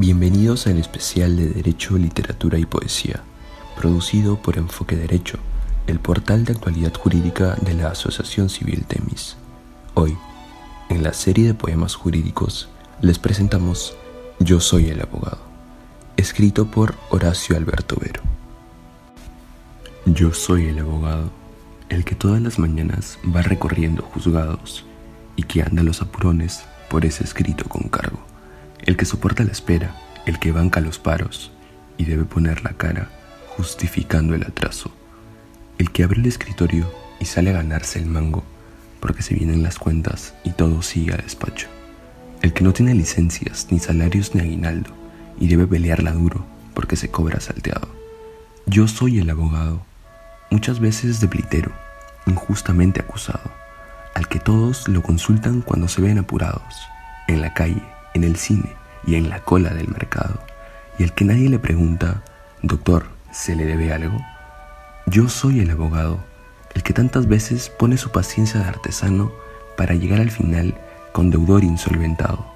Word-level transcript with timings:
Bienvenidos 0.00 0.66
al 0.66 0.78
especial 0.78 1.36
de 1.36 1.50
Derecho, 1.50 1.98
Literatura 1.98 2.58
y 2.58 2.64
Poesía, 2.64 3.22
producido 3.76 4.40
por 4.40 4.56
Enfoque 4.56 4.96
Derecho, 4.96 5.38
el 5.86 6.00
portal 6.00 6.46
de 6.46 6.54
actualidad 6.54 6.94
jurídica 6.94 7.54
de 7.60 7.74
la 7.74 7.88
Asociación 7.88 8.48
Civil 8.48 8.86
Temis. 8.86 9.36
Hoy, 9.92 10.16
en 10.88 11.02
la 11.02 11.12
serie 11.12 11.48
de 11.48 11.52
poemas 11.52 11.96
jurídicos, 11.96 12.70
les 13.02 13.18
presentamos 13.18 13.94
Yo 14.38 14.58
soy 14.58 14.88
el 14.88 15.02
abogado, 15.02 15.42
escrito 16.16 16.70
por 16.70 16.94
Horacio 17.10 17.54
Alberto 17.54 17.98
Vero. 18.00 18.22
Yo 20.06 20.32
soy 20.32 20.68
el 20.68 20.78
abogado, 20.78 21.30
el 21.90 22.06
que 22.06 22.14
todas 22.14 22.40
las 22.40 22.58
mañanas 22.58 23.18
va 23.36 23.42
recorriendo 23.42 24.02
juzgados 24.02 24.86
y 25.36 25.42
que 25.42 25.60
anda 25.60 25.82
los 25.82 26.00
apurones 26.00 26.62
por 26.88 27.04
ese 27.04 27.22
escrito 27.22 27.64
con 27.68 27.82
cargo, 27.90 28.29
el 28.90 28.96
que 28.96 29.04
soporta 29.04 29.44
la 29.44 29.52
espera, 29.52 29.94
el 30.26 30.40
que 30.40 30.50
banca 30.50 30.80
los 30.80 30.98
paros 30.98 31.52
y 31.96 32.06
debe 32.06 32.24
poner 32.24 32.64
la 32.64 32.72
cara 32.72 33.08
justificando 33.56 34.34
el 34.34 34.42
atraso, 34.42 34.90
el 35.78 35.92
que 35.92 36.02
abre 36.02 36.18
el 36.18 36.26
escritorio 36.26 36.92
y 37.20 37.26
sale 37.26 37.50
a 37.50 37.52
ganarse 37.52 38.00
el 38.00 38.06
mango 38.06 38.42
porque 38.98 39.22
se 39.22 39.36
vienen 39.36 39.62
las 39.62 39.78
cuentas 39.78 40.34
y 40.42 40.50
todo 40.50 40.82
sigue 40.82 41.14
a 41.14 41.18
despacho, 41.18 41.68
el 42.42 42.52
que 42.52 42.64
no 42.64 42.72
tiene 42.72 42.92
licencias, 42.96 43.68
ni 43.70 43.78
salarios, 43.78 44.34
ni 44.34 44.40
aguinaldo 44.40 44.90
y 45.38 45.46
debe 45.46 45.68
pelearla 45.68 46.10
duro 46.10 46.44
porque 46.74 46.96
se 46.96 47.12
cobra 47.12 47.38
salteado. 47.38 47.86
Yo 48.66 48.88
soy 48.88 49.20
el 49.20 49.30
abogado, 49.30 49.86
muchas 50.50 50.80
veces 50.80 51.20
debilitero, 51.20 51.70
injustamente 52.26 53.02
acusado, 53.02 53.52
al 54.16 54.26
que 54.26 54.40
todos 54.40 54.88
lo 54.88 55.00
consultan 55.00 55.60
cuando 55.60 55.86
se 55.86 56.02
ven 56.02 56.18
apurados, 56.18 56.74
en 57.28 57.40
la 57.40 57.54
calle, 57.54 57.84
en 58.14 58.24
el 58.24 58.34
cine 58.34 58.79
y 59.06 59.14
en 59.16 59.28
la 59.28 59.40
cola 59.44 59.70
del 59.70 59.88
mercado, 59.88 60.40
y 60.98 61.04
al 61.04 61.14
que 61.14 61.24
nadie 61.24 61.48
le 61.48 61.58
pregunta, 61.58 62.22
doctor, 62.62 63.06
¿se 63.32 63.56
le 63.56 63.64
debe 63.64 63.92
algo? 63.92 64.20
Yo 65.06 65.28
soy 65.28 65.60
el 65.60 65.70
abogado, 65.70 66.20
el 66.74 66.82
que 66.82 66.92
tantas 66.92 67.26
veces 67.26 67.70
pone 67.70 67.96
su 67.96 68.10
paciencia 68.10 68.60
de 68.60 68.66
artesano 68.68 69.32
para 69.76 69.94
llegar 69.94 70.20
al 70.20 70.30
final 70.30 70.74
con 71.12 71.30
deudor 71.30 71.64
insolventado, 71.64 72.46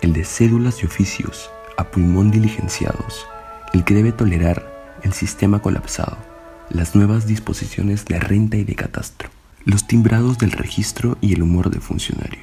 el 0.00 0.12
de 0.12 0.24
cédulas 0.24 0.82
y 0.82 0.86
oficios 0.86 1.50
a 1.76 1.84
pulmón 1.84 2.30
diligenciados, 2.30 3.26
el 3.72 3.84
que 3.84 3.94
debe 3.94 4.12
tolerar 4.12 4.70
el 5.02 5.12
sistema 5.12 5.60
colapsado, 5.60 6.16
las 6.70 6.94
nuevas 6.94 7.26
disposiciones 7.26 8.04
de 8.04 8.18
renta 8.18 8.56
y 8.56 8.64
de 8.64 8.74
catastro, 8.74 9.30
los 9.64 9.86
timbrados 9.86 10.38
del 10.38 10.52
registro 10.52 11.18
y 11.20 11.34
el 11.34 11.42
humor 11.42 11.70
de 11.70 11.80
funcionario. 11.80 12.40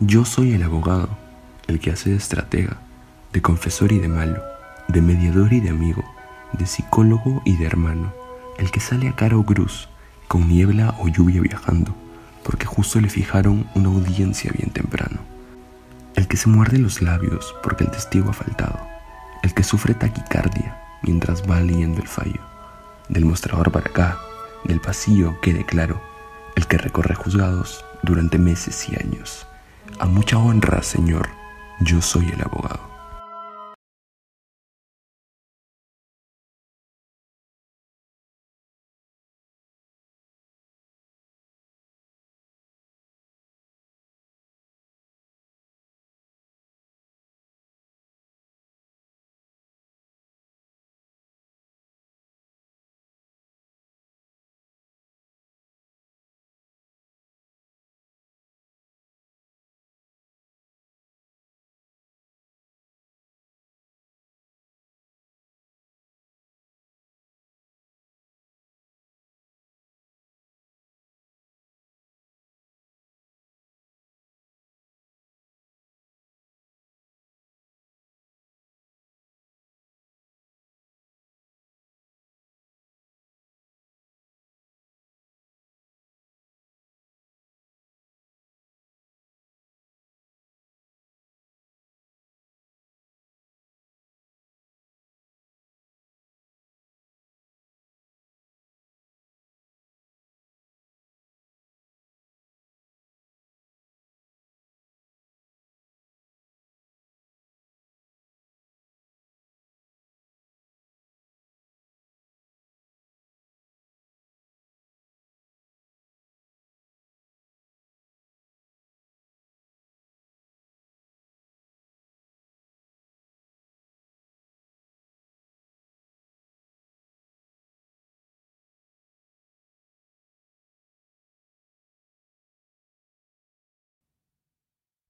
Yo 0.00 0.24
soy 0.24 0.52
el 0.52 0.62
abogado, 0.62 1.08
el 1.66 1.80
que 1.80 1.90
hace 1.90 2.10
de 2.10 2.16
estratega, 2.16 2.78
de 3.32 3.42
confesor 3.42 3.92
y 3.92 3.98
de 3.98 4.08
malo, 4.08 4.42
de 4.88 5.00
mediador 5.00 5.52
y 5.52 5.60
de 5.60 5.70
amigo, 5.70 6.04
de 6.52 6.66
psicólogo 6.66 7.42
y 7.44 7.56
de 7.56 7.66
hermano, 7.66 8.12
el 8.58 8.70
que 8.70 8.80
sale 8.80 9.08
a 9.08 9.16
caro 9.16 9.42
cruz, 9.44 9.88
con 10.28 10.48
niebla 10.48 10.94
o 11.00 11.08
lluvia 11.08 11.40
viajando, 11.40 11.94
porque 12.42 12.66
justo 12.66 13.00
le 13.00 13.08
fijaron 13.08 13.66
una 13.74 13.88
audiencia 13.88 14.52
bien 14.56 14.70
temprano, 14.70 15.18
el 16.14 16.28
que 16.28 16.36
se 16.36 16.48
muerde 16.48 16.78
los 16.78 17.02
labios 17.02 17.54
porque 17.62 17.84
el 17.84 17.90
testigo 17.90 18.30
ha 18.30 18.34
faltado, 18.34 18.78
el 19.42 19.54
que 19.54 19.64
sufre 19.64 19.94
taquicardia 19.94 20.80
mientras 21.02 21.48
va 21.48 21.60
leyendo 21.60 22.00
el 22.00 22.08
fallo, 22.08 22.40
del 23.08 23.24
mostrador 23.24 23.72
para 23.72 23.88
acá, 23.88 24.18
del 24.64 24.80
pasillo 24.80 25.40
quede 25.40 25.64
claro, 25.64 26.00
el 26.56 26.66
que 26.66 26.78
recorre 26.78 27.14
juzgados 27.14 27.84
durante 28.02 28.38
meses 28.38 28.88
y 28.88 28.96
años. 28.96 29.46
A 29.98 30.06
mucha 30.06 30.38
honra, 30.38 30.82
Señor, 30.82 31.28
yo 31.80 32.00
soy 32.00 32.30
el 32.30 32.42
abogado. 32.42 32.93